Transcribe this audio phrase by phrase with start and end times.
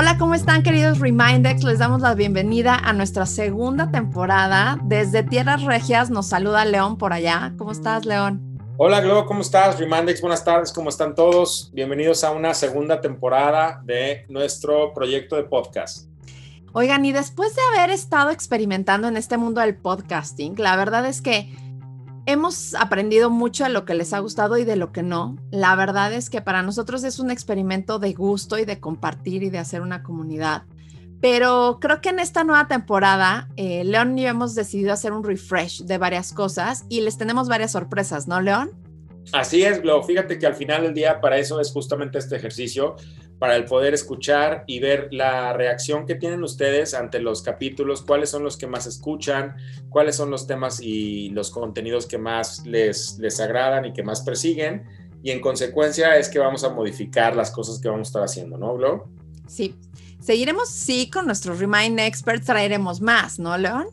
[0.00, 1.62] Hola, ¿cómo están queridos Remindex?
[1.62, 4.78] Les damos la bienvenida a nuestra segunda temporada.
[4.84, 7.52] Desde Tierras Regias nos saluda León por allá.
[7.58, 8.58] ¿Cómo estás, León?
[8.78, 9.78] Hola, Glo, ¿cómo estás?
[9.78, 11.70] Remindex, buenas tardes, ¿cómo están todos?
[11.74, 16.08] Bienvenidos a una segunda temporada de nuestro proyecto de podcast.
[16.72, 21.20] Oigan, y después de haber estado experimentando en este mundo del podcasting, la verdad es
[21.20, 21.54] que
[22.30, 25.36] hemos aprendido mucho de lo que les ha gustado y de lo que no.
[25.50, 29.50] La verdad es que para nosotros es un experimento de gusto y de compartir y
[29.50, 30.64] de hacer una comunidad.
[31.20, 35.22] Pero creo que en esta nueva temporada, eh, León y yo hemos decidido hacer un
[35.22, 38.70] refresh de varias cosas y les tenemos varias sorpresas, ¿no, León?
[39.32, 40.02] Así es, Glo.
[40.02, 42.96] Fíjate que al final del día para eso es justamente este ejercicio,
[43.40, 48.28] para el poder escuchar y ver la reacción que tienen ustedes ante los capítulos, cuáles
[48.28, 49.56] son los que más escuchan,
[49.88, 54.20] cuáles son los temas y los contenidos que más les, les agradan y que más
[54.20, 54.84] persiguen.
[55.22, 58.58] Y en consecuencia es que vamos a modificar las cosas que vamos a estar haciendo,
[58.58, 59.08] ¿no, Glo?
[59.48, 59.74] Sí.
[60.20, 63.86] Seguiremos, sí, con nuestros Remind Experts, traeremos más, ¿no, León?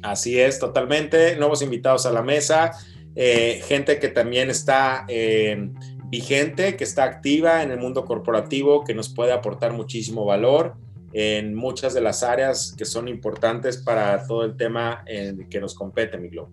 [0.00, 1.36] Así es, totalmente.
[1.36, 2.72] Nuevos invitados a la mesa,
[3.14, 5.04] eh, gente que también está...
[5.08, 5.70] Eh,
[6.10, 10.74] vigente, que está activa en el mundo corporativo, que nos puede aportar muchísimo valor
[11.12, 16.18] en muchas de las áreas que son importantes para todo el tema que nos compete,
[16.18, 16.52] mi globo.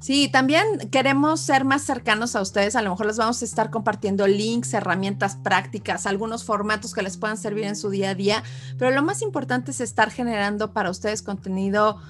[0.00, 2.74] Sí, también queremos ser más cercanos a ustedes.
[2.74, 7.18] A lo mejor les vamos a estar compartiendo links, herramientas prácticas, algunos formatos que les
[7.18, 8.42] puedan servir en su día a día.
[8.78, 12.00] Pero lo más importante es estar generando para ustedes contenido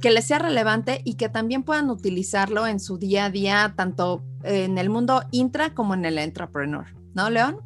[0.00, 4.22] que les sea relevante y que también puedan utilizarlo en su día a día, tanto
[4.44, 6.86] en el mundo intra como en el entrepreneur.
[7.14, 7.60] ¿No, León?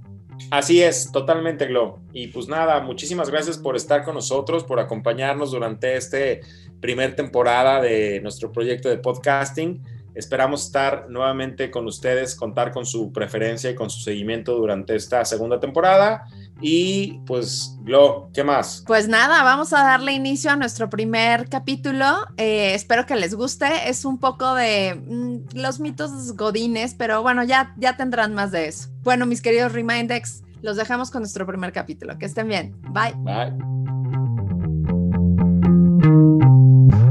[0.51, 2.01] Así es, totalmente, Glo.
[2.13, 6.41] Y pues nada, muchísimas gracias por estar con nosotros, por acompañarnos durante este
[6.87, 9.83] primer temporada de nuestro proyecto de podcasting.
[10.15, 15.25] Esperamos estar nuevamente con ustedes, contar con su preferencia y con su seguimiento durante esta
[15.25, 16.29] segunda temporada.
[16.61, 18.85] Y pues, Glo, ¿qué más?
[18.87, 22.07] Pues nada, vamos a darle inicio a nuestro primer capítulo.
[22.37, 23.67] Eh, espero que les guste.
[23.89, 28.69] Es un poco de mm, los mitos godines, pero bueno, ya, ya tendrán más de
[28.69, 28.91] eso.
[29.03, 32.17] Bueno, mis queridos Remindex, los dejamos con nuestro primer capítulo.
[32.17, 32.77] Que estén bien.
[32.93, 33.15] Bye.
[33.17, 34.06] Bye.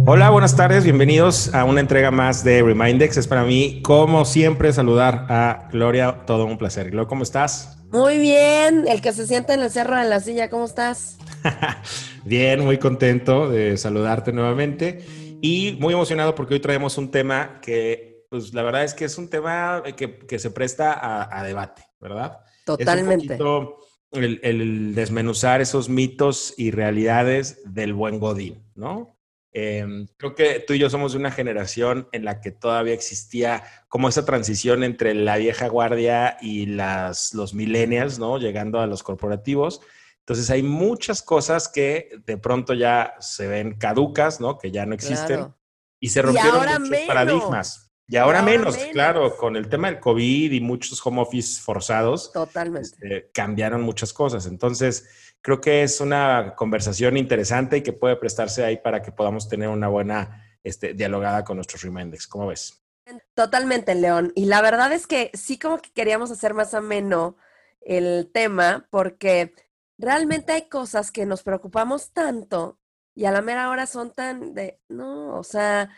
[0.07, 3.17] Hola, buenas tardes, bienvenidos a una entrega más de Remindex.
[3.17, 6.91] Es para mí, como siempre, saludar a Gloria, todo un placer.
[6.91, 7.79] Gloria, ¿cómo estás?
[7.91, 11.17] Muy bien, el que se sienta en el cerro de la silla, ¿cómo estás?
[12.23, 15.03] bien, muy contento de saludarte nuevamente
[15.41, 19.17] y muy emocionado porque hoy traemos un tema que, pues la verdad es que es
[19.17, 22.41] un tema que, se presta a, debate, ¿verdad?
[22.63, 23.33] Totalmente.
[23.33, 23.73] Es un
[24.11, 29.15] el, el desmenuzar esos mitos y realidades del buen Godín, ¿no?
[29.57, 33.63] Em, creo que tú y yo somos de una generación en la que todavía existía
[33.88, 38.38] como esa transición entre la vieja guardia y las, los millennials, ¿no?
[38.38, 39.79] Llegando a los corporativos.
[40.19, 44.57] Entonces hay muchas cosas que de pronto ya se ven caducas, ¿no?
[44.57, 45.53] Que ya no existen.
[46.01, 47.84] Y se rompieron muchos paradigmas.
[48.07, 52.31] Y ahora, menos, claro, con el tema del COVID y muchos home office forzados.
[52.31, 52.89] Totalmente.
[52.89, 54.45] Este, cambiaron muchas cosas.
[54.45, 59.49] Entonces, creo que es una conversación interesante y que puede prestarse ahí para que podamos
[59.49, 62.27] tener una buena este, dialogada con nuestros reminders.
[62.27, 62.83] ¿Cómo ves?
[63.33, 64.31] Totalmente, León.
[64.35, 67.37] Y la verdad es que sí como que queríamos hacer más ameno
[67.81, 69.53] el tema porque
[69.97, 72.79] realmente hay cosas que nos preocupamos tanto
[73.13, 75.89] y a la mera hora son tan de, no, o sea,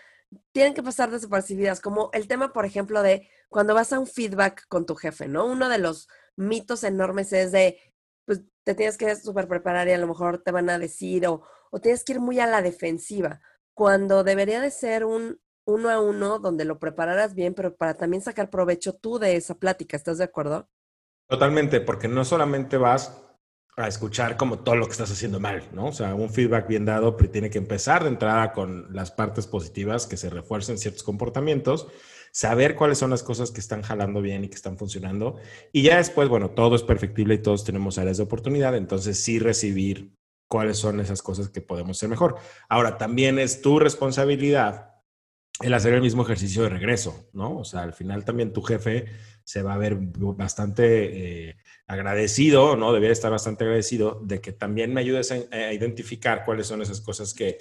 [0.52, 4.68] tienen que pasar desapercibidas, como el tema, por ejemplo, de cuando vas a un feedback
[4.68, 5.46] con tu jefe, ¿no?
[5.46, 7.80] Uno de los mitos enormes es de,
[8.26, 11.44] pues te tienes que súper preparar y a lo mejor te van a decir o,
[11.72, 13.42] o tienes que ir muy a la defensiva,
[13.74, 18.24] cuando debería de ser un uno a uno donde lo prepararas bien, pero para también
[18.24, 20.70] sacar provecho tú de esa plática, ¿estás de acuerdo?
[21.28, 23.22] Totalmente, porque no solamente vas
[23.78, 25.88] a escuchar como todo lo que estás haciendo mal, ¿no?
[25.88, 30.08] O sea, un feedback bien dado tiene que empezar de entrada con las partes positivas
[30.08, 31.88] que se refuercen ciertos comportamientos
[32.32, 35.38] saber cuáles son las cosas que están jalando bien y que están funcionando.
[35.72, 39.40] Y ya después, bueno, todo es perfectible y todos tenemos áreas de oportunidad, entonces sí
[39.40, 40.14] recibir
[40.48, 42.38] cuáles son esas cosas que podemos hacer mejor.
[42.70, 44.96] Ahora, también es tu responsabilidad
[45.62, 47.58] el hacer el mismo ejercicio de regreso, ¿no?
[47.58, 49.06] O sea, al final también tu jefe
[49.44, 51.56] se va a ver bastante eh,
[51.88, 52.94] agradecido, ¿no?
[52.94, 57.34] Debería estar bastante agradecido de que también me ayudes a identificar cuáles son esas cosas
[57.34, 57.58] que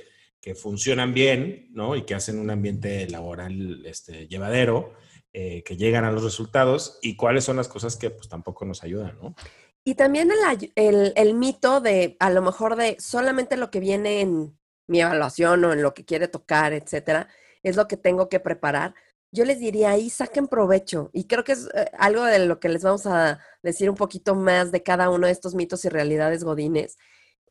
[0.46, 1.96] que funcionan bien, ¿no?
[1.96, 4.94] Y que hacen un ambiente laboral este, llevadero,
[5.32, 8.84] eh, que llegan a los resultados y cuáles son las cosas que pues tampoco nos
[8.84, 9.34] ayudan, ¿no?
[9.82, 14.20] Y también el, el, el, mito de, a lo mejor, de solamente lo que viene
[14.20, 14.56] en
[14.86, 17.28] mi evaluación o en lo que quiere tocar, etcétera,
[17.64, 18.94] es lo que tengo que preparar.
[19.36, 21.10] Yo les diría ahí, saquen provecho.
[21.12, 24.34] Y creo que es eh, algo de lo que les vamos a decir un poquito
[24.34, 26.96] más de cada uno de estos mitos y realidades godines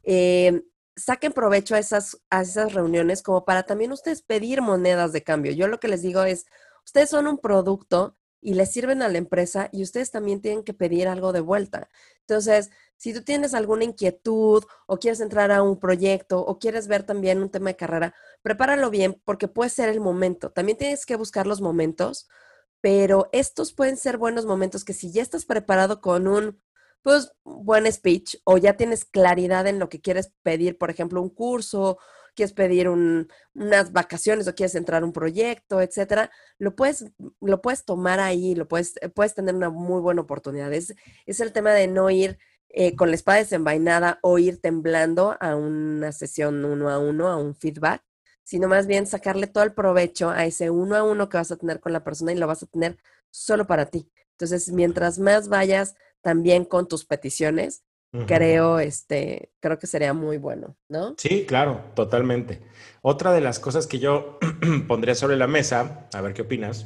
[0.05, 0.61] eh,
[0.95, 5.51] saquen provecho a esas, a esas reuniones como para también ustedes pedir monedas de cambio.
[5.51, 6.45] Yo lo que les digo es,
[6.85, 10.73] ustedes son un producto y les sirven a la empresa y ustedes también tienen que
[10.73, 11.89] pedir algo de vuelta.
[12.21, 17.03] Entonces, si tú tienes alguna inquietud o quieres entrar a un proyecto o quieres ver
[17.03, 20.51] también un tema de carrera, prepáralo bien porque puede ser el momento.
[20.51, 22.27] También tienes que buscar los momentos,
[22.79, 26.61] pero estos pueden ser buenos momentos que si ya estás preparado con un
[27.01, 31.31] pues buen speech o ya tienes claridad en lo que quieres pedir, por ejemplo, un
[31.31, 31.97] curso,
[32.35, 37.03] quieres pedir unas vacaciones o quieres entrar a un proyecto, etcétera, lo puedes,
[37.41, 40.71] lo puedes tomar ahí, lo puedes, puedes tener una muy buena oportunidad.
[40.71, 40.93] Es,
[41.25, 42.37] es el tema de no ir
[42.69, 47.37] eh, con la espada desenvainada o ir temblando a una sesión uno a uno, a
[47.37, 48.03] un feedback,
[48.45, 51.57] sino más bien sacarle todo el provecho a ese uno a uno que vas a
[51.57, 52.97] tener con la persona y lo vas a tener
[53.31, 54.09] solo para ti.
[54.31, 57.83] Entonces, mientras más vayas también con tus peticiones,
[58.27, 61.15] creo, este, creo que sería muy bueno, ¿no?
[61.17, 62.61] Sí, claro, totalmente.
[63.01, 64.39] Otra de las cosas que yo
[64.87, 66.85] pondría sobre la mesa, a ver qué opinas,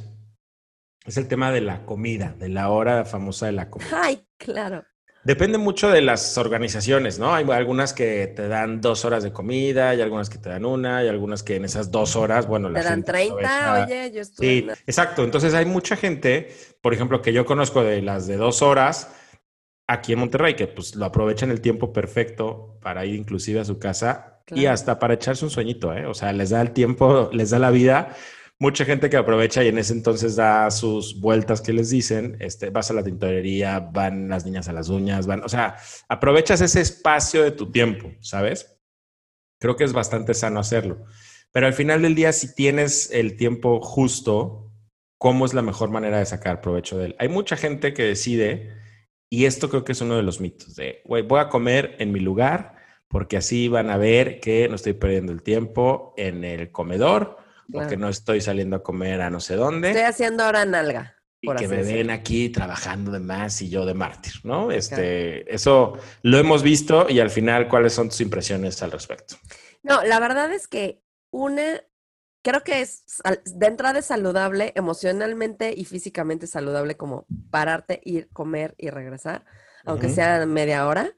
[1.06, 3.90] es el tema de la comida, de la hora famosa de la comida.
[3.92, 4.84] Ay, claro.
[5.22, 7.34] Depende mucho de las organizaciones, ¿no?
[7.34, 10.98] Hay algunas que te dan dos horas de comida, hay algunas que te dan una,
[10.98, 14.46] hay algunas que en esas dos horas, bueno, la Te dan 30, oye, yo estoy.
[14.46, 15.22] Sí, exacto.
[15.22, 19.12] Entonces hay mucha gente, por ejemplo, que yo conozco de las de dos horas,
[19.86, 23.78] aquí en Monterrey, que pues lo aprovechan el tiempo perfecto para ir inclusive a su
[23.78, 26.06] casa y hasta para echarse un sueñito, ¿eh?
[26.06, 28.16] O sea, les da el tiempo, les da la vida.
[28.62, 32.68] Mucha gente que aprovecha y en ese entonces da sus vueltas que les dicen, este,
[32.68, 35.78] vas a la tintorería, van las niñas a las uñas, van, o sea,
[36.10, 38.78] aprovechas ese espacio de tu tiempo, ¿sabes?
[39.58, 41.06] Creo que es bastante sano hacerlo.
[41.52, 44.70] Pero al final del día, si tienes el tiempo justo,
[45.16, 47.16] ¿cómo es la mejor manera de sacar provecho de él?
[47.18, 48.74] Hay mucha gente que decide
[49.30, 52.20] y esto creo que es uno de los mitos de, voy a comer en mi
[52.20, 52.74] lugar
[53.08, 57.38] porque así van a ver que no estoy perdiendo el tiempo en el comedor
[57.72, 59.88] o que no estoy saliendo a comer a no sé dónde.
[59.88, 61.16] Estoy haciendo ahora nalga.
[61.42, 64.70] Y que me ven aquí trabajando de más y yo de mártir, ¿no?
[64.70, 69.36] Este, Eso lo hemos visto y al final, ¿cuáles son tus impresiones al respecto?
[69.82, 71.80] No, la verdad es que una
[72.42, 73.04] creo que es
[73.44, 79.44] de entrada es saludable, emocionalmente y físicamente saludable como pararte, ir, comer y regresar,
[79.84, 81.14] aunque sea media hora.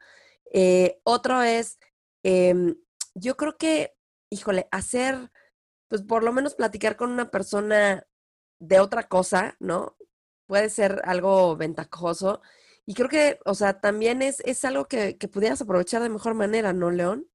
[0.53, 1.79] Eh, otro es,
[2.23, 2.77] em,
[3.15, 3.95] yo creo que,
[4.31, 5.31] híjole, hacer,
[5.93, 8.07] pues por lo menos platicar con una persona
[8.59, 9.99] de otra cosa, ¿no?
[10.47, 12.41] Puede ser algo ventajoso.
[12.87, 16.33] Y creo que, o sea, también es, es algo que, que pudieras aprovechar de mejor
[16.33, 17.27] manera, ¿no, León?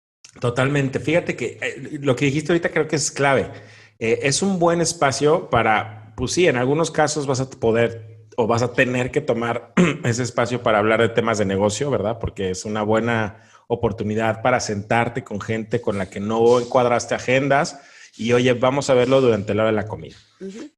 [0.42, 1.00] Totalmente.
[1.00, 3.52] Fíjate que eh, lo que dijiste ahorita creo que es clave.
[4.00, 8.48] Eh, es un buen espacio para, pues sí, en algunos casos vas a poder o
[8.48, 9.72] vas a tener que tomar
[10.04, 12.18] ese espacio para hablar de temas de negocio, ¿verdad?
[12.20, 13.38] Porque es una buena
[13.68, 17.80] oportunidad para sentarte con gente con la que no encuadraste agendas
[18.18, 20.16] y oye, vamos a verlo durante la hora de la comida.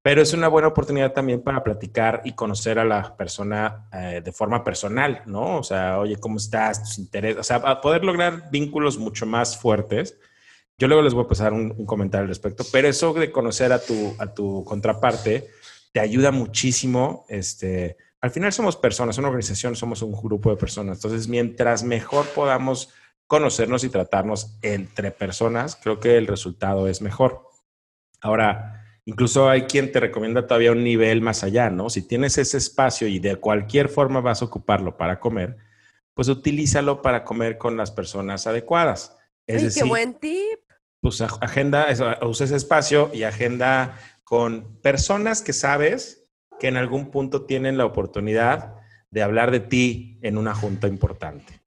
[0.01, 4.31] Pero es una buena oportunidad también para platicar y conocer a la persona eh, de
[4.31, 5.57] forma personal, ¿no?
[5.57, 6.83] O sea, oye, ¿cómo estás?
[6.83, 10.18] Tus intereses, o sea, poder lograr vínculos mucho más fuertes.
[10.77, 13.80] Yo luego les voy a pasar un, comentario al respecto, pero eso de conocer a
[13.80, 15.50] tu, a tu contraparte
[15.92, 17.25] te ayuda muchísimo.
[17.27, 20.97] Este, al final somos personas, una organización, somos un grupo de personas.
[20.97, 22.90] Entonces, mientras mejor podamos
[23.30, 27.44] conocernos y tratarnos entre personas, creo que el resultado es mejor.
[28.21, 31.92] Ahora, incluso hay quien te recomienda todavía un nivel más allá, ¿no?
[31.92, 35.57] Si tienes ese espacio y de cualquier forma vas a ocuparlo para comer,
[36.16, 39.16] pues utilízalo para comer con las personas adecuadas.
[39.45, 40.59] Es qué buen tip.
[41.00, 41.86] Pues agenda,
[42.24, 46.26] usa ese espacio y agenda con personas que sabes
[46.59, 48.74] que en algún punto tienen la oportunidad
[49.12, 51.58] de hablar de ti en una junta importante.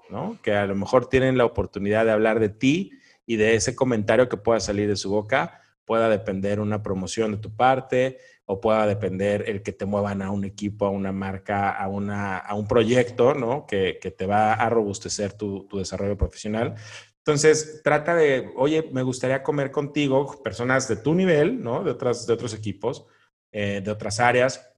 [0.42, 2.92] Que a lo mejor tienen la oportunidad de hablar de ti
[3.26, 7.38] y de ese comentario que pueda salir de su boca pueda depender una promoción de
[7.38, 11.71] tu parte o pueda depender el que te muevan a un equipo, a una marca,
[11.71, 13.66] a, una, a un proyecto, ¿no?
[13.66, 16.75] Que, te va a robustecer tu, desarrollo profesional.
[17.19, 21.85] Entonces, trata de, oye, me gustaría comer contigo, personas de tu nivel, ¿no?
[21.85, 23.07] De, otras, de otros equipos,
[23.52, 24.71] eh, de otras áreas,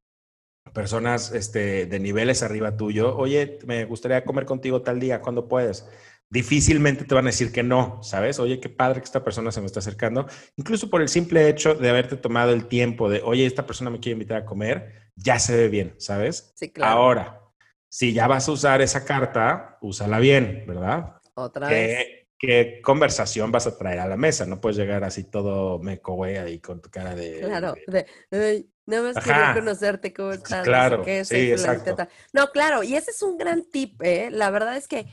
[0.73, 5.87] personas este, de niveles arriba tuyo, oye, me gustaría comer contigo tal día, ¿cuándo puedes?
[6.31, 8.39] Difícilmente te van a decir que no, ¿sabes?
[8.41, 10.27] Oye, qué padre que esta persona se me está acercando.
[10.57, 14.01] Incluso por el simple hecho de haberte tomado el tiempo de, oye, esta persona me
[14.01, 16.53] quiere invitar a comer, ya se ve bien, ¿sabes?
[16.57, 16.93] Sí, claro.
[16.93, 17.41] Ahora,
[17.89, 21.19] si ya vas a usar esa carta, úsala bien, ¿verdad?
[21.35, 22.24] Otra vez.
[22.47, 24.47] ¿Qué conversación vas a traer a la mesa?
[24.47, 27.41] No puedes llegar así todo meco, güey, ahí con tu cara de...
[27.41, 30.63] Claro, de, Nada más quería conocerte cómo estás.
[30.65, 31.97] Claro, sí, exacto.
[32.33, 34.31] No, claro, y ese es un gran tip, ¿eh?
[34.31, 35.07] La verdad es que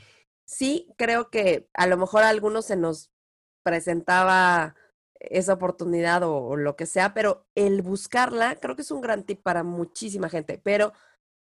[0.44, 3.10] sí creo que a lo mejor a algunos se nos
[3.62, 4.74] presentaba
[5.18, 9.42] esa oportunidad o, lo que sea, pero el buscarla creo que es un gran tip
[9.42, 10.92] para muchísima gente, pero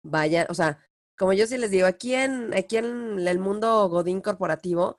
[0.03, 0.79] vaya, o sea,
[1.17, 4.98] como yo sí les digo, aquí en, aquí en el mundo Godín corporativo,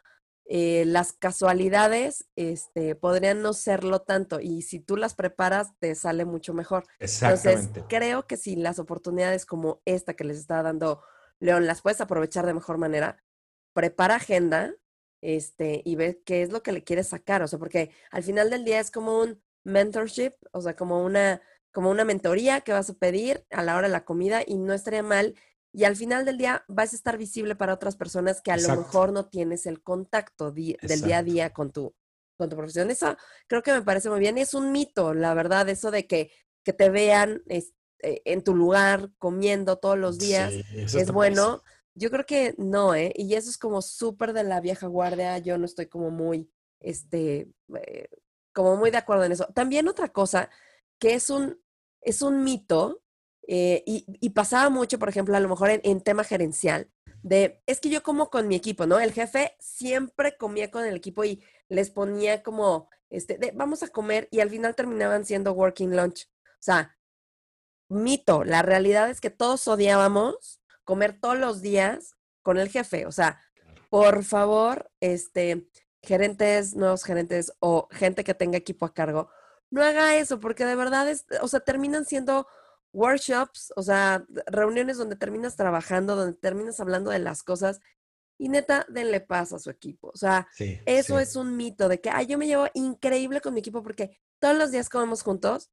[0.51, 6.25] eh, las casualidades este, podrían no serlo tanto y si tú las preparas te sale
[6.25, 6.87] mucho mejor.
[6.99, 7.59] Exactamente.
[7.59, 11.03] Entonces, creo que si las oportunidades como esta que les está dando
[11.39, 13.23] León las puedes aprovechar de mejor manera,
[13.75, 14.75] prepara agenda
[15.21, 18.49] este, y ve qué es lo que le quieres sacar, o sea, porque al final
[18.49, 22.89] del día es como un mentorship, o sea, como una, como una mentoría que vas
[22.89, 25.35] a pedir a la hora de la comida y no estaría mal.
[25.73, 28.69] Y al final del día vas a estar visible para otras personas que a lo
[28.69, 31.95] mejor no tienes el contacto del día a día con tu,
[32.37, 32.91] con tu profesión.
[32.91, 34.39] Eso creo que me parece muy bien.
[34.39, 36.31] Es un mito, la verdad, eso de que,
[36.65, 41.63] que te vean este, en tu lugar comiendo todos los días es bueno.
[41.95, 43.13] Yo creo que no, ¿eh?
[43.17, 45.39] Y eso es como súper de la vieja guardia.
[45.39, 46.49] Yo no estoy como muy,
[46.81, 48.09] este, eh,
[48.53, 49.47] como muy de acuerdo en eso.
[49.53, 50.49] También otra cosa
[51.01, 51.61] que es un,
[52.01, 53.03] es un mito,
[53.51, 56.91] eh, y, pasaba mucho, por ejemplo, a lo mejor en, tema gerencial,
[57.23, 59.01] de, es que yo como con mi equipo, ¿no?
[59.01, 63.89] El jefe siempre comía con el equipo y les ponía como, este, de, vamos a
[63.89, 66.29] comer y al final terminaban siendo working lunch.
[66.45, 66.99] O sea,
[67.89, 73.07] mito, la realidad es que todos odiábamos comer todos los días con el jefe.
[73.07, 73.41] O sea,
[73.89, 75.71] por favor, este,
[76.03, 79.31] gerentes, nuevos gerentes o gente que tenga equipo a cargo,
[79.71, 82.47] no haga eso, porque de verdad, es, o sea, terminan siendo
[82.93, 87.81] workshops, o sea, reuniones donde terminas trabajando, donde terminas hablando de las cosas.
[88.41, 90.11] Y neta, denle paz a su equipo.
[90.15, 90.49] O sea,
[90.87, 94.21] eso es un mito de que, ay, yo me llevo increíble con mi equipo porque
[94.39, 95.71] todos los días comemos juntos.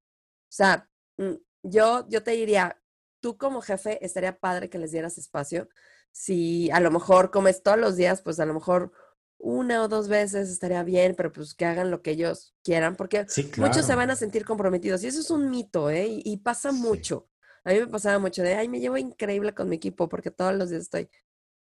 [0.50, 2.82] O sea, mm, yo, yo te diría,
[3.22, 5.70] tú como jefe estaría padre que les dieras espacio.
[6.12, 8.92] Si a lo mejor comes todos los días, pues a lo mejor
[9.38, 13.26] una o dos veces estaría bien, pero pues que hagan lo que ellos quieran, porque
[13.58, 15.04] muchos se van a sentir comprometidos.
[15.04, 16.08] Y eso es un mito, ¿eh?
[16.10, 17.28] Y, pasa mucho.
[17.64, 20.56] A mí me pasaba mucho de, ay, me llevo increíble con mi equipo porque todos
[20.56, 21.10] los días estoy.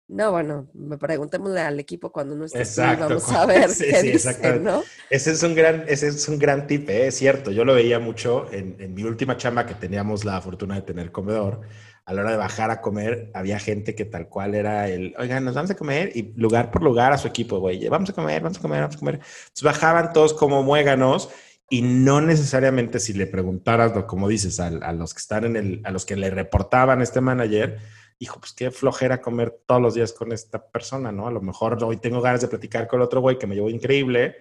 [0.07, 4.59] No, bueno, me preguntémosle al equipo cuando no esté Exacto, vamos a ver qué dice,
[4.59, 4.83] ¿no?
[5.09, 7.07] Ese es un gran, ese es un gran tip, ¿eh?
[7.07, 7.51] es cierto.
[7.51, 11.11] Yo lo veía mucho en, en, mi última chamba que teníamos la fortuna de tener
[11.11, 11.61] comedor.
[12.05, 15.43] A la hora de bajar a comer, había gente que tal cual era el, oigan,
[15.43, 18.43] nos vamos a comer y lugar por lugar a su equipo, güey, vamos a comer,
[18.43, 19.15] vamos a comer, vamos a comer.
[19.15, 21.29] Entonces bajaban todos como muéganos
[21.69, 25.91] y no necesariamente si le preguntaras, como dices, a, los que están en el, a
[25.91, 27.79] los que le reportaban este manager,
[28.19, 31.27] hijo, pues qué flojera comer todos los días con esta persona, ¿no?
[31.27, 33.69] A lo mejor hoy tengo ganas de platicar con el otro güey que me llevó
[33.69, 34.35] increíble,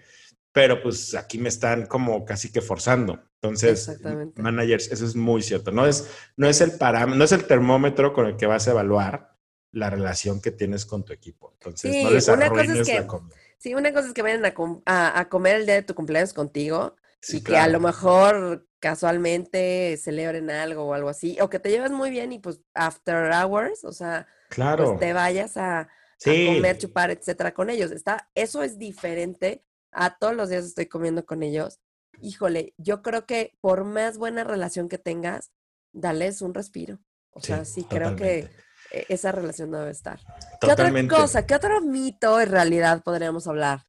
[0.55, 3.19] pero pues aquí me están como casi que forzando.
[3.43, 3.91] Entonces,
[4.37, 5.73] managers, eso es muy cierto.
[5.73, 8.71] No es, no es el parámetro, no es el termómetro con el que vas a
[8.71, 9.37] evaluar
[9.73, 11.51] la relación que tienes con tu equipo.
[11.55, 13.35] Entonces, no les arruines la comida.
[13.59, 16.95] Sí, una cosa es que vayan a, a, comer el día de tu cumpleaños contigo
[17.27, 21.91] y que a lo mejor casualmente celebren algo o algo así, o que te llevas
[21.91, 24.99] muy bien y pues after hours, o sea, pues, claro.
[25.01, 25.89] te vayas a,
[26.23, 27.91] comer, chupar, etcétera, con ellos.
[27.91, 31.81] Está, eso es diferente a todos los días estoy comiendo con ellos.
[32.21, 35.53] Híjole, yo creo que por más buena relación que tengas,
[35.93, 36.99] dales un respiro.
[37.31, 38.51] O sea, sí creo que
[38.91, 40.21] e, esa relación debe estar.
[40.61, 41.47] ¿Qué otra cosa?
[41.47, 43.87] ¿Qué otro mito en realidad podríamos hablar?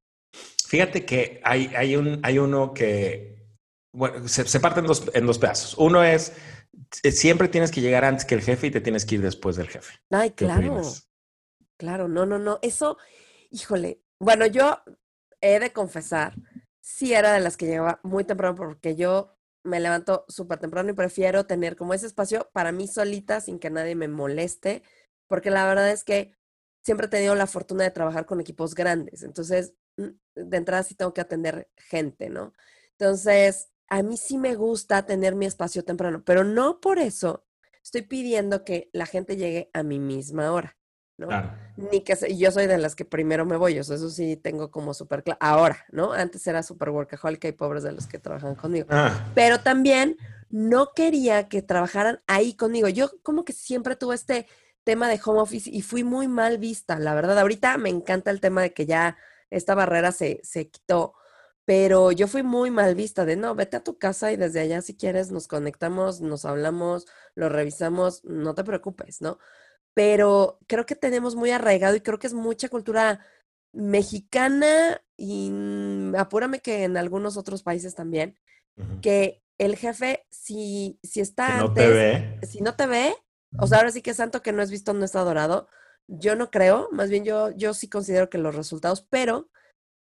[0.67, 3.35] Fíjate que hay, hay, un, hay uno que
[3.91, 5.75] bueno, se, parte en dos, en dos pedazos.
[5.77, 6.33] Uno es,
[7.03, 9.55] eh, siempre tienes que llegar antes que el jefe y te tienes que ir después
[9.55, 9.93] del jefe.
[10.09, 10.81] Ay, claro.
[11.77, 12.59] Claro, no, no, no.
[12.61, 12.97] Eso,
[13.51, 14.01] híjole.
[14.19, 14.81] Bueno, yo
[15.53, 16.35] he de confesar,
[16.81, 20.93] sí era de las que llegaba muy temprano porque yo me levanto súper temprano y
[20.93, 24.83] prefiero tener como ese espacio para mí solita sin que nadie me moleste,
[25.27, 26.33] porque la verdad es que
[26.83, 30.95] siempre he tenido la fortuna de trabajar con equipos grandes, entonces mm, de entrada sí
[30.95, 32.53] tengo que atender gente, ¿no?
[32.91, 37.45] Entonces, a mí sí me gusta tener mi espacio temprano, pero no por eso
[37.83, 40.77] estoy pidiendo que la gente llegue a mi misma hora,
[41.17, 41.27] ¿no?
[41.77, 45.23] Ni que yo soy de las que primero me voy, eso sí tengo como súper
[45.23, 45.37] claro.
[45.41, 46.13] Ahora, ¿no?
[46.13, 48.87] Antes era súper workaholic y pobres de los que trabajan conmigo.
[48.89, 49.31] Ah.
[49.33, 50.17] Pero también
[50.49, 52.89] no quería que trabajaran ahí conmigo.
[52.89, 54.47] Yo como que siempre tuve este
[54.83, 57.39] tema de home office y fui muy mal vista, la verdad.
[57.39, 59.17] Ahorita me encanta el tema de que ya
[59.49, 61.15] esta barrera se, se quitó
[61.65, 64.81] pero yo fui muy mal vista de, no, vete a tu casa y desde allá
[64.81, 69.39] si quieres nos conectamos, nos hablamos, lo revisamos, no te preocupes, ¿no?
[69.95, 73.25] Pero creo que tenemos muy arraigado y creo que es mucha cultura
[73.73, 78.37] mexicana y mm, apúrame que en algunos otros países también,
[79.01, 82.39] que el jefe, si, si está no te ve.
[82.43, 83.15] si no te ve,
[83.57, 85.67] o sea, ahora sí que santo que no es visto, no está adorado,
[86.07, 89.49] yo no creo, más bien yo, yo sí considero que los resultados, pero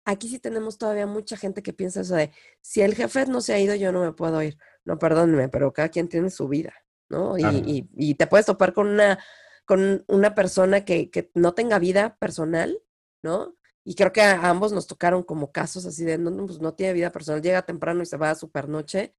[0.04, 3.54] aquí sí tenemos todavía mucha gente que piensa eso de, si el jefe no se
[3.54, 4.58] ha ido, yo no me puedo ir.
[4.84, 6.74] No, perdónenme, pero cada quien tiene su vida,
[7.08, 7.38] ¿no?
[7.38, 9.18] Y, y, te puedes topar con una,
[9.64, 12.80] con una persona que, que, no tenga vida personal,
[13.23, 13.56] ¿no?
[13.85, 16.94] Y creo que a ambos nos tocaron como casos así de, no, pues no tiene
[16.94, 19.14] vida personal, llega temprano y se va a supernoche.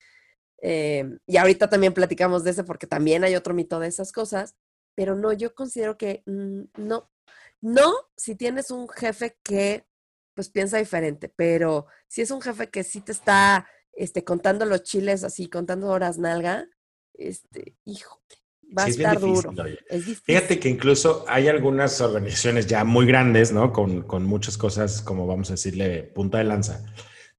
[0.61, 4.55] Eh, y ahorita también platicamos de ese porque también hay otro mito de esas cosas,
[4.95, 7.11] pero no, yo considero que mm, no,
[7.61, 9.85] no si tienes un jefe que
[10.33, 14.83] pues piensa diferente, pero si es un jefe que sí te está este, contando los
[14.83, 16.67] chiles así, contando horas nalga,
[17.13, 18.21] este, hijo,
[18.77, 19.53] va a estar duro.
[20.23, 23.71] Fíjate que incluso hay algunas organizaciones ya muy grandes, ¿no?
[23.71, 26.85] Con, con muchas cosas, como vamos a decirle, punta de lanza,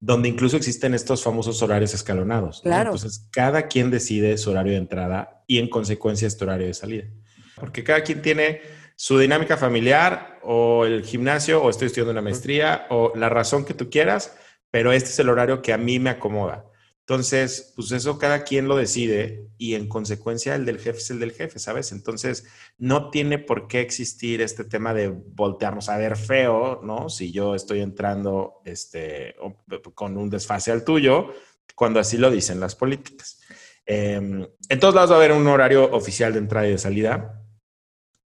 [0.01, 2.61] donde incluso existen estos famosos horarios escalonados.
[2.63, 2.93] Claro.
[2.93, 7.05] Entonces, cada quien decide su horario de entrada y en consecuencia este horario de salida.
[7.57, 8.61] Porque cada quien tiene
[8.97, 13.75] su dinámica familiar o el gimnasio o estoy estudiando una maestría o la razón que
[13.75, 14.37] tú quieras,
[14.71, 16.65] pero este es el horario que a mí me acomoda.
[17.09, 21.21] Entonces, pues eso cada quien lo decide y en consecuencia el del jefe es el
[21.21, 21.93] del jefe, ¿sabes?
[21.93, 22.49] Entonces,
[22.79, 27.09] no tiene por qué existir este tema de voltearnos a ver feo, ¿no?
[27.09, 29.37] Si yo estoy entrando este,
[29.95, 31.33] con un desfase al tuyo,
[31.77, 33.41] cuando así lo dicen las políticas.
[33.85, 37.41] Em, en todos lados va a haber un horario oficial de entrada y de salida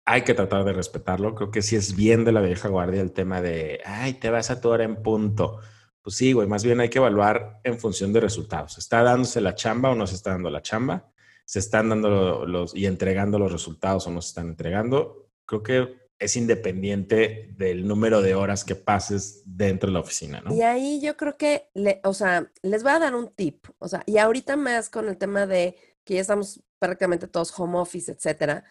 [0.04, 1.34] hay que tratar de respetarlo.
[1.34, 4.52] Creo que sí es bien de la vieja guardia el tema de, ay, te vas
[4.52, 5.62] a tu hora en punto.
[6.06, 8.78] Pues sí, güey, más bien hay que evaluar en función de resultados.
[8.78, 11.12] ¿Está dándose la chamba o no se está dando la chamba?
[11.46, 15.32] ¿Se están dando los y entregando los resultados o no se están entregando?
[15.48, 20.54] Creo que es independiente del número de horas que pases dentro de la oficina, ¿no?
[20.54, 23.88] Y ahí yo creo que, le, o sea, les voy a dar un tip, o
[23.88, 28.12] sea, y ahorita más con el tema de que ya estamos prácticamente todos home office,
[28.12, 28.64] etcétera,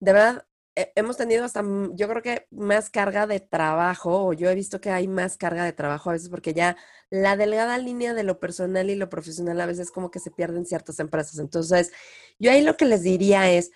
[0.00, 1.62] de verdad, hemos tenido hasta,
[1.92, 5.64] yo creo que más carga de trabajo, o yo he visto que hay más carga
[5.64, 6.76] de trabajo a veces porque ya
[7.10, 10.66] la delgada línea de lo personal y lo profesional a veces como que se pierden
[10.66, 11.38] ciertas empresas.
[11.38, 11.92] Entonces,
[12.38, 13.70] yo ahí lo que les diría es,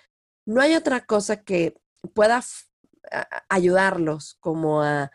[0.47, 1.77] no hay otra cosa que
[2.15, 2.43] pueda
[3.49, 5.11] ayudarlos como a,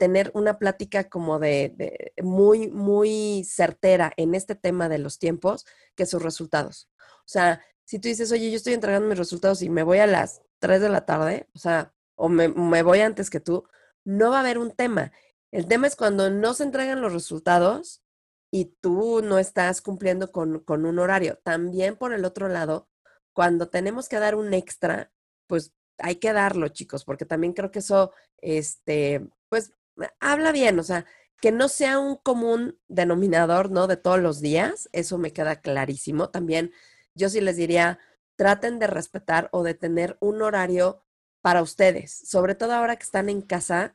[0.00, 6.04] tener una plática como de, muy, muy certera en este tema de los tiempos que
[6.04, 6.90] sus resultados.
[6.98, 10.08] O sea, si tú dices, oye, yo estoy entregando mis resultados y me voy a
[10.08, 12.48] las 3 de la tarde, o sea, o me,
[12.82, 13.64] voy antes que tú,
[14.04, 15.12] no va a haber un tema.
[15.52, 18.02] El tema es cuando no se entregan los resultados
[18.50, 21.38] y tú no estás cumpliendo con, con, un horario.
[21.44, 22.88] También por el otro lado,
[23.32, 25.12] cuando tenemos que dar un extra,
[25.46, 29.72] pues hay que darlo, chicos, porque también creo que eso, este, pues,
[30.20, 31.06] habla bien, o sea,
[31.40, 33.86] que no sea un común denominador, ¿no?
[33.86, 36.30] De todos los días, eso me queda clarísimo.
[36.30, 36.72] También
[37.14, 37.98] yo sí les diría,
[38.38, 41.02] traten de respetar o de tener un horario
[41.42, 43.94] para ustedes, sobre todo ahora que están en casa.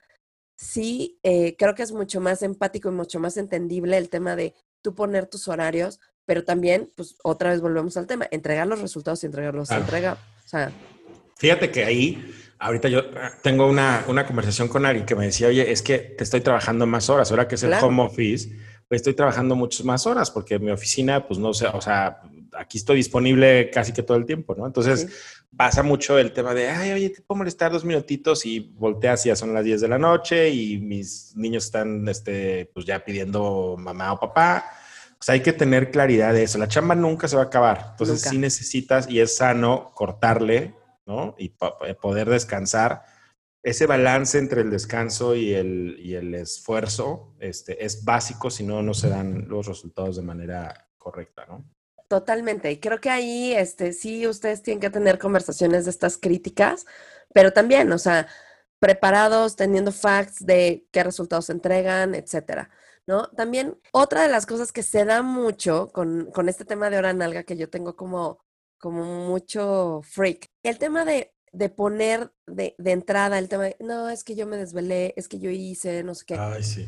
[0.55, 4.53] Sí, eh, creo que es mucho más empático y mucho más entendible el tema de
[4.81, 9.23] tú poner tus horarios, pero también, pues otra vez volvemos al tema, entregar los resultados
[9.23, 9.71] y entregarlos.
[9.71, 10.71] Entrega, o sea.
[11.37, 15.47] Fíjate que ahí, ahorita yo ah, tengo una, una, conversación con alguien que me decía,
[15.47, 18.49] oye, es que te estoy trabajando más horas, ahora que es el home office,
[18.89, 22.21] pues estoy trabajando muchas más horas porque mi oficina, pues no sé, o sea,
[22.57, 24.65] aquí estoy disponible casi que todo el tiempo, ¿no?
[24.65, 25.07] Entonces
[25.55, 29.29] pasa mucho el tema de, ay, oye, te puedo molestar dos minutitos y volteas y
[29.29, 33.75] ya son las 10 de la noche y mis niños están, este, pues ya pidiendo
[33.77, 34.65] mamá o papá.
[35.19, 36.57] O sea, hay que tener claridad de eso.
[36.57, 37.87] La chamba nunca se va a acabar.
[37.91, 41.35] Entonces sí necesitas y es sano cortarle, ¿no?
[41.37, 41.49] Y
[42.01, 43.03] poder descansar.
[43.61, 48.83] Ese balance entre el descanso y el, y el esfuerzo este, es básico, si no,
[48.83, 51.63] no se dan los resultados de manera correcta, ¿no?
[52.13, 52.71] Totalmente.
[52.71, 56.85] Y creo que ahí, este, sí, ustedes tienen que tener conversaciones de estas críticas,
[57.33, 58.27] pero también, o sea,
[58.77, 62.69] preparados, teniendo facts de qué resultados entregan, etcétera.
[63.07, 63.29] ¿No?
[63.29, 67.13] También otra de las cosas que se da mucho con, con este tema de hora
[67.13, 68.37] nalga que yo tengo como,
[68.77, 74.11] como mucho freak, el tema de, de poner de, de, entrada, el tema de, no,
[74.11, 76.35] es que yo me desvelé, es que yo hice, no sé qué.
[76.35, 76.87] Ay, sí.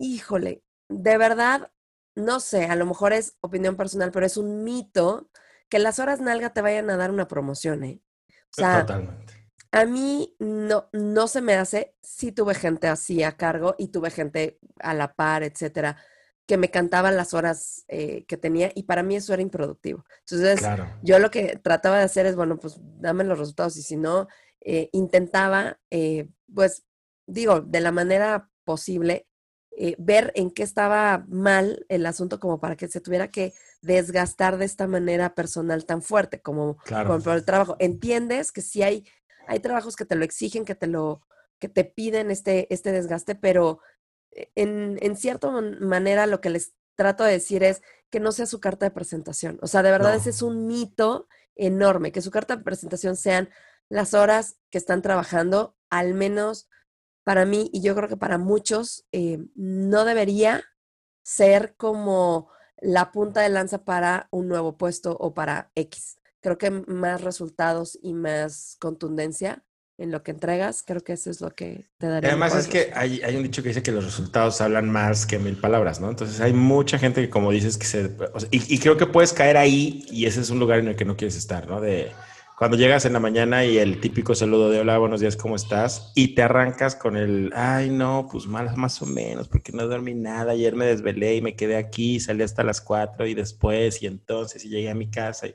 [0.00, 1.70] Híjole, de verdad,
[2.16, 5.30] no sé, a lo mejor es opinión personal, pero es un mito
[5.68, 8.02] que las horas nalga te vayan a dar una promoción, ¿eh?
[8.28, 9.36] O sea, Totalmente.
[9.72, 14.10] A mí no, no se me hace, sí tuve gente así a cargo y tuve
[14.10, 15.98] gente a la par, etcétera,
[16.46, 20.04] que me cantaban las horas eh, que tenía y para mí eso era improductivo.
[20.20, 20.66] Entonces,
[21.02, 24.28] yo lo que trataba de hacer es, bueno, pues dame los resultados y si no,
[24.60, 26.84] eh, intentaba, eh, pues
[27.26, 29.28] digo, de la manera posible,
[29.76, 34.56] eh, ver en qué estaba mal el asunto como para que se tuviera que desgastar
[34.56, 36.78] de esta manera personal tan fuerte como,
[37.22, 37.76] por el trabajo.
[37.78, 39.04] Entiendes que si hay
[39.46, 41.22] hay trabajos que te lo exigen, que te lo,
[41.58, 43.80] que te piden este, este desgaste, pero
[44.32, 48.46] eh, en, en cierta manera lo que les trato de decir es que no sea
[48.46, 49.58] su carta de presentación.
[49.62, 53.48] O sea, de verdad ese es un mito enorme, que su carta de presentación sean
[53.88, 56.68] las horas que están trabajando, al menos
[57.26, 60.62] para mí y yo creo que para muchos, eh, no debería
[61.24, 62.48] ser como
[62.80, 66.18] la punta de lanza para un nuevo puesto o para X.
[66.40, 69.64] Creo que más resultados y más contundencia
[69.98, 72.30] en lo que entregas, creo que eso es lo que te daría.
[72.30, 75.40] Además es que hay, hay, un dicho que dice que los resultados hablan más que
[75.40, 76.08] mil palabras, ¿no?
[76.08, 78.16] Entonces hay mucha gente que como dices que se...
[78.52, 81.04] y, y, creo que puedes caer ahí y ese es un lugar en el que
[81.04, 81.80] no quieres estar, ¿no?
[81.80, 82.12] De
[82.56, 86.10] cuando llegas en la mañana y el típico saludo de hola, buenos días, ¿cómo estás?
[86.14, 90.14] Y te arrancas con el, ay, no, pues mal, más o menos, porque no dormí
[90.14, 90.52] nada.
[90.52, 94.64] Ayer me desvelé y me quedé aquí, salí hasta las cuatro y después, y entonces,
[94.64, 95.48] y llegué a mi casa.
[95.48, 95.54] Y,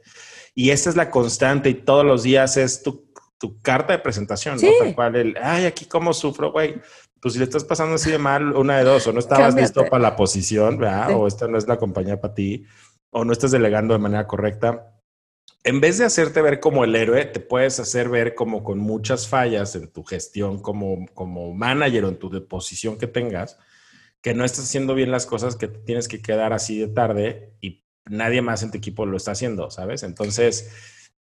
[0.54, 4.60] y esa es la constante y todos los días es tu, tu carta de presentación,
[4.62, 4.68] ¿no?
[4.80, 6.80] Tal cual el, ay, aquí cómo sufro, güey.
[7.20, 9.86] Pues si le estás pasando así de mal, una de dos, o no estabas listo
[9.88, 11.16] para la posición, ¿verdad?
[11.16, 12.64] O esta no es la compañía para ti,
[13.10, 14.92] o no estás delegando de manera correcta
[15.64, 19.28] en vez de hacerte ver como el héroe, te puedes hacer ver como con muchas
[19.28, 23.60] fallas en tu gestión como, como manager o en tu posición que tengas,
[24.22, 27.84] que no estás haciendo bien las cosas, que tienes que quedar así de tarde y
[28.06, 30.04] nadie más en tu equipo lo está haciendo, ¿sabes?
[30.04, 30.72] Entonces,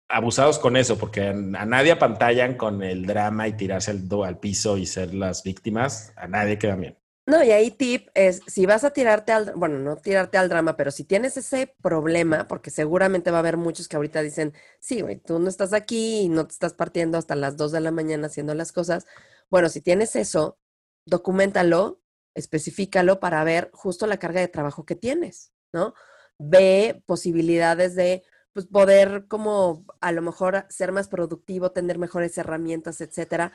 [0.07, 4.77] abusados con eso, porque a, nadie apantallan con el drama y tirarse al, al piso
[4.77, 6.98] y ser las víctimas, a nadie queda bien.
[7.29, 10.75] No, y ahí tip es, si vas a tirarte al, bueno, no tirarte al drama,
[10.75, 15.01] pero si tienes ese problema, porque seguramente va a haber muchos que ahorita dicen, sí,
[15.01, 17.91] güey, tú no estás aquí y no te estás partiendo hasta las 2 de la
[17.91, 19.05] mañana haciendo las cosas.
[19.51, 20.57] Bueno, si tienes eso,
[21.05, 22.01] documentalo,
[22.33, 25.93] especifícalo para ver justo la carga de trabajo que tienes, ¿no?
[26.39, 33.01] Ve posibilidades de pues, poder como a lo mejor ser más productivo, tener mejores herramientas,
[33.01, 33.51] etcétera,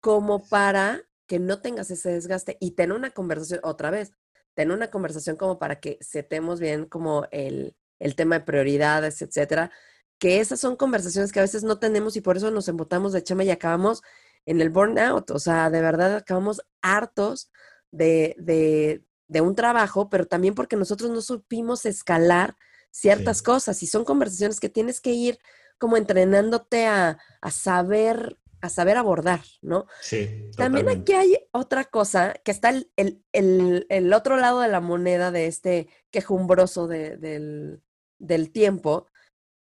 [0.00, 4.12] como para que no tengas ese desgaste y tener una conversación otra vez,
[4.54, 9.70] tener una conversación como para que setemos bien como el, el tema de prioridades, etcétera,
[10.18, 13.22] que esas son conversaciones que a veces no tenemos y por eso nos embotamos de
[13.22, 14.02] chama y acabamos
[14.46, 17.50] en el burnout, o sea, de verdad acabamos hartos
[17.90, 22.56] de, de, de un trabajo, pero también porque nosotros no supimos escalar
[22.90, 25.38] ciertas cosas y son conversaciones que tienes que ir
[25.78, 29.86] como entrenándote a, a saber a saber abordar, ¿no?
[30.00, 30.48] Sí.
[30.56, 35.32] También aquí hay otra cosa, que está el, el, el, otro lado de la moneda
[35.32, 37.82] de este quejumbroso de, del,
[38.18, 39.08] del tiempo.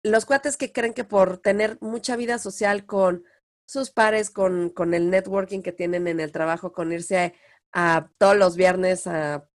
[0.03, 3.23] Los cuates que creen que por tener mucha vida social con
[3.67, 7.35] sus pares, con, con el networking que tienen en el trabajo, con irse
[7.71, 9.47] a, a todos los viernes a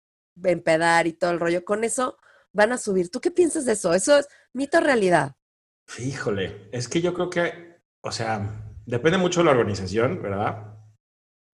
[0.45, 2.19] empedar y todo el rollo, con eso
[2.53, 3.11] van a subir.
[3.11, 3.95] ¿Tú qué piensas de eso?
[3.95, 5.35] ¿Eso es mito o realidad?
[5.99, 10.79] Híjole, es que yo creo que, o sea, depende mucho de la organización, ¿verdad?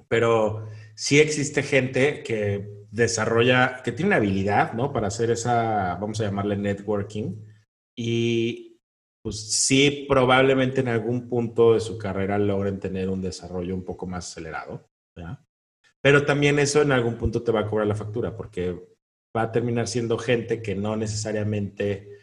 [0.08, 4.92] Pero sí existe gente que desarrolla, que tiene habilidad, ¿no?
[4.92, 7.36] Para hacer esa, vamos a llamarle networking.
[7.96, 8.80] Y
[9.22, 14.06] pues sí, probablemente en algún punto de su carrera logren tener un desarrollo un poco
[14.06, 15.38] más acelerado, ¿verdad?
[16.02, 18.72] Pero también eso en algún punto te va a cobrar la factura, porque
[19.36, 22.19] va a terminar siendo gente que no necesariamente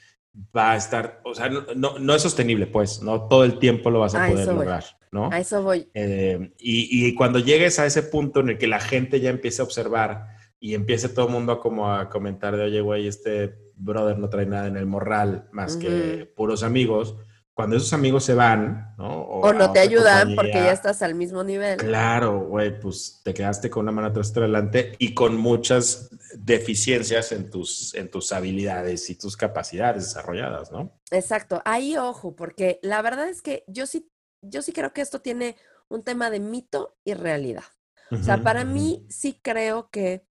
[0.55, 3.99] va a estar, o sea, no, no, es sostenible, pues, no todo el tiempo lo
[3.99, 5.29] vas a, poder lograr, ¿no?
[5.31, 5.89] A eso voy.
[5.93, 9.61] Eh, y, y, cuando llegues a ese punto en el que la gente ya empiece
[9.61, 10.27] a observar
[10.59, 14.29] y empiece todo el mundo a como a comentar de, oye, güey, este brother no
[14.29, 17.15] trae nada en el morral más que puros amigos,
[17.57, 19.21] cuando esos amigos se van, ¿no?
[19.21, 21.77] O, no te ayudan porque ya estás al mismo nivel.
[21.77, 26.11] Claro, güey, pues te quedaste con una mano atrás adelante y con muchas
[26.43, 30.99] deficiencias en tus, en tus habilidades y tus capacidades desarrolladas, ¿no?
[31.11, 31.61] Exacto.
[31.65, 34.09] Ahí ojo, porque la verdad es que yo sí,
[34.41, 35.55] yo sí creo que esto tiene
[35.89, 37.63] un tema de mito y realidad.
[38.11, 40.25] o sea, para mí sí creo que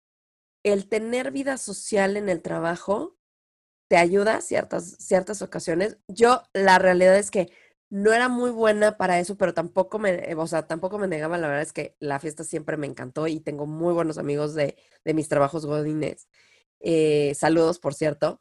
[0.64, 3.16] el tener vida social en el trabajo
[3.88, 5.98] te ayuda ciertas, ciertas ocasiones.
[6.08, 7.50] Yo la realidad es que
[7.90, 11.38] no era muy buena para eso, pero tampoco me, o sea, tampoco me negaba.
[11.38, 14.76] La verdad es que la fiesta siempre me encantó y tengo muy buenos amigos de,
[15.04, 16.28] de mis trabajos godines.
[16.80, 18.40] Eh, saludos, por cierto.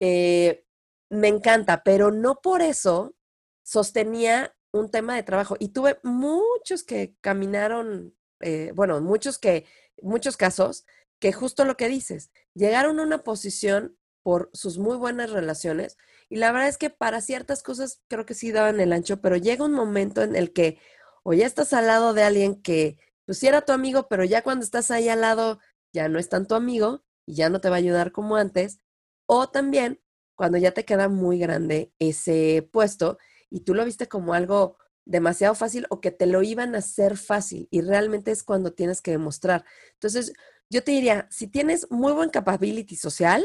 [0.00, 0.64] Eh,
[1.10, 3.14] me encanta, pero no por eso
[3.62, 5.56] sostenía un tema de trabajo.
[5.58, 9.66] Y tuve muchos que caminaron, eh, bueno, muchos que,
[10.02, 10.86] muchos casos
[11.20, 13.97] que justo lo que dices, llegaron a una posición
[14.28, 15.96] por sus muy buenas relaciones.
[16.28, 19.38] Y la verdad es que para ciertas cosas creo que sí daban el ancho, pero
[19.38, 20.78] llega un momento en el que
[21.22, 24.66] o ya estás al lado de alguien que pues era tu amigo, pero ya cuando
[24.66, 25.60] estás ahí al lado
[25.94, 28.80] ya no es tan tu amigo y ya no te va a ayudar como antes.
[29.24, 29.98] O también
[30.34, 33.16] cuando ya te queda muy grande ese puesto
[33.48, 37.16] y tú lo viste como algo demasiado fácil o que te lo iban a hacer
[37.16, 39.64] fácil y realmente es cuando tienes que demostrar.
[39.94, 40.34] Entonces,
[40.68, 43.42] yo te diría, si tienes muy buen capability social,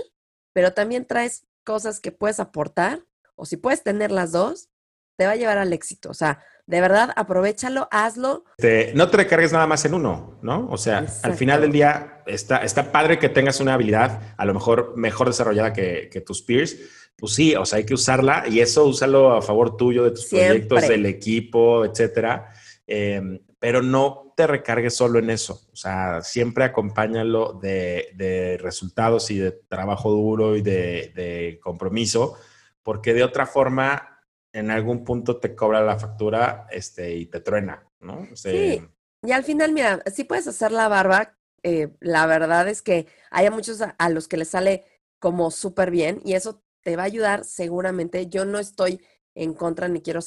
[0.53, 3.03] pero también traes cosas que puedes aportar,
[3.35, 4.69] o si puedes tener las dos,
[5.17, 6.09] te va a llevar al éxito.
[6.09, 8.45] O sea, de verdad, aprovechalo, hazlo.
[8.93, 10.67] no te recargues nada más en uno, ¿no?
[10.69, 14.53] O sea, al final del día está, está padre que tengas una habilidad a lo
[14.53, 16.77] mejor mejor desarrollada que, tus peers.
[17.15, 20.25] Pues sí, o sea, hay que usarla y eso úsalo a favor tuyo, de tus
[20.25, 22.49] proyectos, del equipo, etcétera.
[22.87, 25.61] Em, pero no te recargues solo en eso.
[25.71, 32.37] O sea, siempre acompáñalo de, resultados y de trabajo duro y de, compromiso,
[32.81, 37.87] porque de otra forma en algún punto te cobra la factura este, y te truena,
[37.99, 38.27] ¿no?
[38.35, 38.81] sí,
[39.23, 43.49] y al final, mira, si puedes hacer la barba, eh, la verdad es que hay
[43.49, 44.83] muchos a, los que les sale
[45.19, 48.27] como súper bien y eso te va a ayudar seguramente.
[48.27, 49.01] Yo no estoy
[49.33, 50.19] en contra ni quiero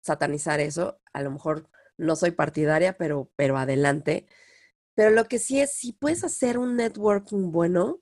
[0.00, 1.68] satanizar eso, a lo mejor
[2.00, 4.26] no soy partidaria, pero, pero adelante.
[4.94, 8.00] Pero lo que sí es, si puedes hacer un networking bueno,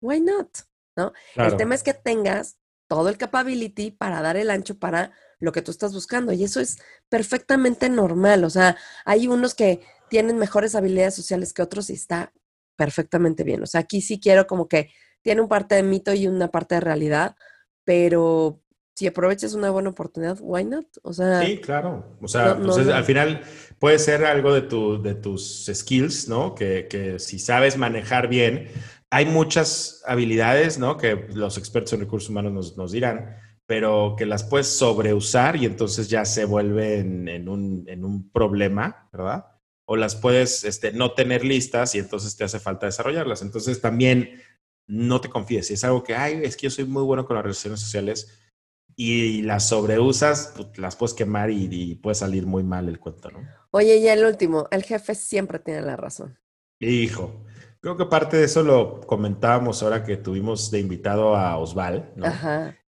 [0.00, 0.48] why not?
[0.96, 1.12] ¿No?
[1.36, 5.62] El tema es que tengas todo el capability para dar el ancho para lo que
[5.62, 6.32] tú estás buscando.
[6.32, 6.78] Y eso es
[7.08, 8.44] perfectamente normal.
[8.44, 12.32] O sea, hay unos que tienen mejores habilidades sociales que otros y está
[12.76, 13.62] perfectamente bien.
[13.62, 14.90] O sea, aquí sí quiero como que
[15.22, 17.36] tiene un parte de mito y una parte de realidad,
[17.84, 18.62] pero
[18.96, 20.86] si aprovechas una buena oportunidad, why not?
[21.02, 22.16] O sea, sí, claro.
[22.22, 23.42] O sea, pues al final
[23.78, 26.54] puede ser algo de, tu, de tus skills, ¿no?
[26.54, 28.68] Que, que si sabes manejar bien,
[29.10, 30.96] hay muchas habilidades, ¿no?
[30.96, 36.08] Que los expertos en recursos humanos nos, dirán, pero que las puedes sobreusar y entonces
[36.08, 39.44] ya se vuelve en, un, problema, ¿verdad?
[39.84, 43.42] O las puedes este, no tener listas y entonces te hace falta desarrollarlas.
[43.42, 44.40] Entonces también
[44.86, 45.66] no te confíes.
[45.66, 48.45] Si es algo que, ay, es que yo soy muy bueno con las relaciones sociales
[48.94, 53.30] y las sobreusas, pues, las puedes quemar y, y puede salir muy mal el cuento,
[53.30, 53.40] ¿no?
[53.70, 56.38] Oye, y el último, el jefe siempre tiene la razón.
[56.80, 57.44] Hijo.
[57.80, 62.26] Creo que parte de eso lo comentábamos ahora que tuvimos de invitado a Osval, ¿no?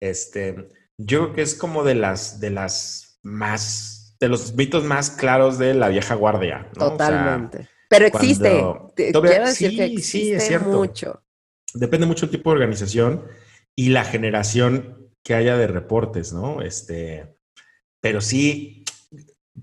[0.00, 5.10] Este, yo creo que es como de las, de las más, de los mitos más
[5.10, 6.92] claros de la vieja guardia, ¿no?
[6.92, 7.68] Totalmente.
[7.90, 8.64] Pero existe.
[8.94, 10.70] Quiero decir sí, que existe sí, es cierto.
[10.70, 11.22] mucho.
[11.74, 13.24] Depende mucho del tipo de organización
[13.74, 16.62] y la generación que haya de reportes, ¿no?
[16.62, 17.34] Este,
[18.00, 18.84] pero sí,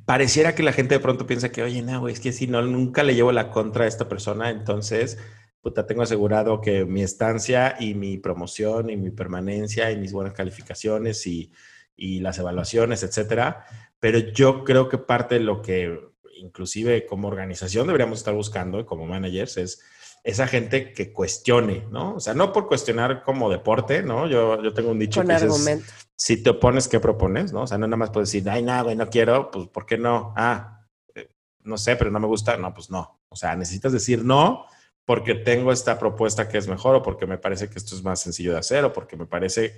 [0.03, 3.01] pareciera que la gente de pronto piensa que, oye, no, es que si no, nunca
[3.01, 5.17] le llevo la contra a esta persona, entonces,
[5.61, 10.33] puta, tengo asegurado que mi estancia y mi promoción y mi permanencia y mis buenas
[10.33, 11.49] calificaciones y,
[11.95, 13.63] y las evaluaciones, etcétera.
[14.01, 15.97] Pero yo creo que parte de lo que
[16.35, 19.81] inclusive como organización deberíamos estar buscando como managers es
[20.23, 22.15] esa gente que cuestione, ¿no?
[22.15, 24.27] O sea, no por cuestionar como deporte, ¿no?
[24.27, 25.81] Yo, yo tengo un dicho Con que
[26.15, 27.51] si te opones, ¿qué propones?
[27.51, 27.63] ¿No?
[27.63, 29.97] O sea, no nada más puedes decir, ay, nada, güey, no quiero, pues, ¿por qué
[29.97, 30.33] no?
[30.37, 31.29] Ah, eh,
[31.63, 32.55] no sé, pero no me gusta.
[32.55, 33.19] No, pues no.
[33.27, 34.65] O sea, necesitas decir no
[35.05, 38.21] porque tengo esta propuesta que es mejor o porque me parece que esto es más
[38.21, 39.73] sencillo de hacer o porque me parece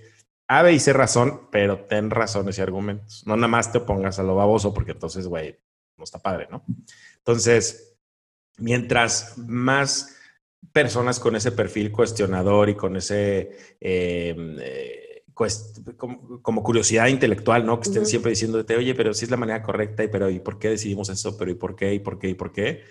[0.48, 3.24] A, B y C razón, pero ten razones y argumentos.
[3.26, 5.58] No nada más te pongas a lo baboso porque entonces, güey,
[5.98, 6.64] no está padre, ¿no?
[7.18, 7.98] Entonces,
[8.58, 10.16] mientras más
[10.72, 13.76] personas con ese perfil cuestionador y con ese...
[13.80, 15.06] Em, eh,
[16.42, 17.80] como, curiosidad intelectual, ¿no?
[17.80, 20.58] Que estén siempre diciéndote, oye, pero si es la manera correcta, y pero ¿y por
[20.58, 21.36] qué decidimos eso?
[21.38, 21.94] Pero ¿y por qué?
[21.94, 22.30] ¿Y por qué?
[22.30, 22.84] ¿Y por qué?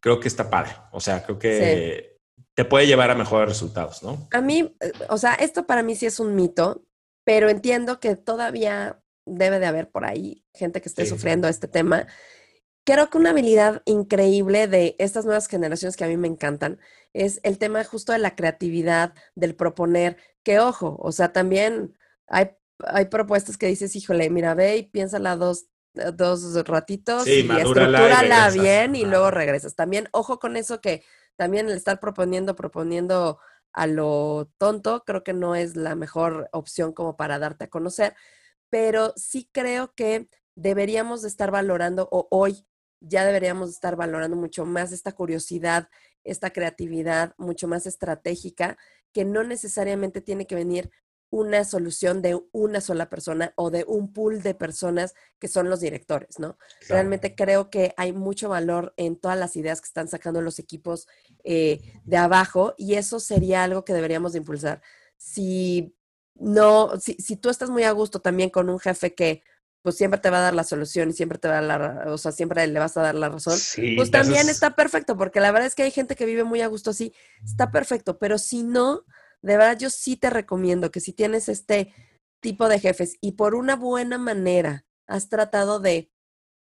[0.00, 0.72] Creo que está padre.
[0.92, 2.18] O sea, creo que
[2.54, 4.28] te puede llevar a mejores resultados, ¿no?
[4.32, 6.84] A mí, eh, o sea, esto para mí sí es un mito,
[7.24, 12.06] pero entiendo que todavía debe de haber por ahí gente que esté sufriendo este tema
[12.84, 16.78] creo que una habilidad increíble de estas nuevas generaciones que a mí me encantan
[17.12, 22.50] es el tema justo de la creatividad, del proponer, que ojo, o sea, también hay,
[22.78, 25.66] hay propuestas que dices, híjole, mira, ve y piénsala dos,
[26.14, 29.74] dos ratitos y estructúrala bien y luego regresas.
[29.74, 31.04] También, ojo con eso que
[31.36, 33.38] también el estar proponiendo, proponiendo
[33.72, 38.14] a lo tonto, creo que no es la mejor opción como para darte a conocer,
[38.68, 42.66] pero sí creo que deberíamos de estar valorando, o hoy
[43.02, 45.88] ya deberíamos estar valorando mucho más esta curiosidad,
[46.24, 48.78] esta creatividad, mucho más estratégica,
[49.12, 50.90] que no necesariamente tiene que venir
[51.32, 55.80] una solución de una sola persona o de un pool de personas que son los
[55.80, 56.58] directores, ¿no?
[56.88, 61.08] Realmente creo que hay mucho valor en todas las ideas que están sacando los equipos
[61.42, 64.82] eh, de abajo y eso sería algo que deberíamos de impulsar.
[65.16, 65.96] Si
[66.34, 69.42] no, si, si tú estás muy a gusto también con un jefe que
[69.82, 72.12] pues siempre te va a dar la solución y siempre te va a dar la,
[72.12, 73.58] o sea, siempre le vas a dar la razón,
[73.96, 76.68] pues también está perfecto, porque la verdad es que hay gente que vive muy a
[76.68, 77.12] gusto así,
[77.44, 79.04] está perfecto, pero si no,
[79.42, 81.92] de verdad yo sí te recomiendo que si tienes este
[82.40, 86.10] tipo de jefes y por una buena manera has tratado de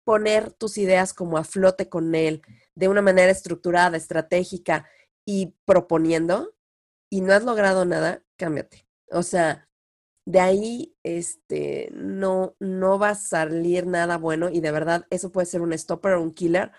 [0.04, 2.42] poner tus ideas como a flote con él
[2.74, 4.86] de una manera estructurada, estratégica
[5.26, 6.54] y proponiendo
[7.10, 8.86] y no has logrado nada, cámbiate.
[9.10, 9.68] O sea,
[10.24, 15.46] de ahí este, no, no va a salir nada bueno y de verdad eso puede
[15.46, 16.72] ser un stopper o un killer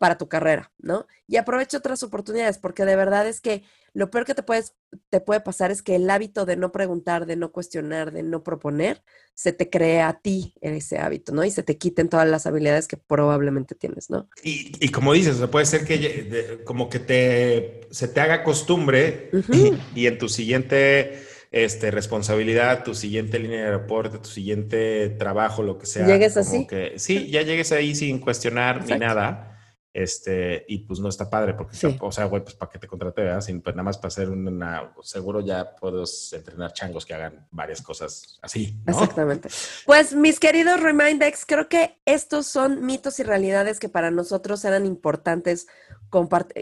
[0.00, 1.06] para tu carrera, ¿no?
[1.26, 4.74] Y aprovecha otras oportunidades, porque de verdad es que lo peor que te, puedes,
[5.10, 8.42] te puede pasar es que el hábito de no preguntar, de no cuestionar, de no
[8.42, 9.02] proponer,
[9.34, 11.44] se te crea a ti ese hábito, ¿no?
[11.44, 14.28] Y se te quiten todas las habilidades que probablemente tienes, ¿no?
[14.42, 19.30] Y, como dices, puede ser que como que te, se te haga costumbre
[19.94, 25.78] y, en tu siguiente este, responsabilidad, tu siguiente línea de reporte, tu siguiente trabajo, lo
[25.78, 26.06] que sea.
[26.06, 26.66] Llegues así.
[26.66, 29.50] Que, sí, ya llegues ahí sin cuestionar ni nada
[29.92, 33.22] este, y pues no está padre, porque, o sea, güey, pues para que te contrate,
[33.22, 33.40] ¿verdad?
[33.40, 37.82] Sin, pues nada más para hacer una, seguro ya puedes entrenar changos que hagan varias
[37.82, 38.80] cosas así.
[38.86, 39.48] Exactamente.
[39.86, 44.86] Pues mis queridos Remindex, creo que estos son mitos y realidades que para nosotros eran
[44.86, 45.66] importantes,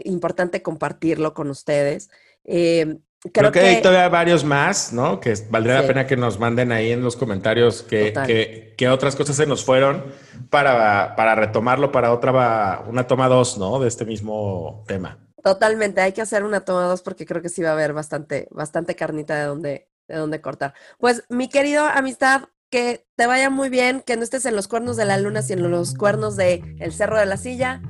[0.05, 2.09] importante compartirlo con ustedes.
[2.45, 2.97] Eh,
[3.33, 5.19] Creo, que, hay todavía varios más, ¿no?
[5.19, 9.35] Que valdría la pena que nos manden ahí en los comentarios que, que, otras cosas
[9.35, 10.05] se nos fueron
[10.49, 13.77] para, para retomarlo para otra, una toma dos, ¿no?
[13.79, 15.19] De este mismo tema.
[15.43, 18.47] Totalmente, hay que hacer una toma dos porque creo que sí va a haber bastante,
[18.51, 20.73] bastante carnita de donde, de donde cortar.
[20.97, 24.95] Pues, mi querido amistad, que te vaya muy bien, que no estés en los cuernos
[24.95, 27.81] de la luna, sino en los cuernos de el Cerro de la Silla.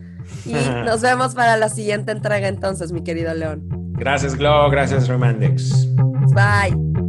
[0.45, 0.53] Y
[0.85, 3.88] nos vemos para la siguiente entrega entonces, mi querido León.
[3.99, 4.69] Gracias, Glo.
[4.69, 5.87] Gracias, Romandex.
[6.33, 7.08] Bye.